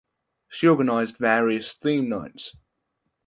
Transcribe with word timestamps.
She 0.49 0.65
organized 0.67 1.17
various 1.17 1.73
theme 1.75 2.09
nights. 2.09 2.55